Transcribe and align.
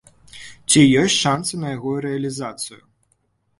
Ці 0.69 0.81
ёсць 1.01 1.17
шанцы 1.25 1.53
на 1.65 1.75
яго 1.75 1.93
рэалізацыю? 2.09 2.83